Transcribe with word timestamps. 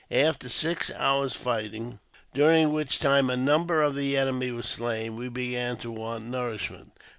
After 0.09 0.49
six 0.49 0.89
hours' 0.91 1.35
fighting, 1.35 1.99
during 2.33 2.71
which 2.71 2.97
time 2.97 3.29
a 3.29 3.37
number 3.37 3.83
of 3.83 3.93
the 3.93 4.17
enemy 4.17 4.49
were 4.49 4.63
slain, 4.63 5.15
we 5.15 5.29
began 5.29 5.77
to 5.77 5.91
want 5.91 6.23
nourishment. 6.25 6.93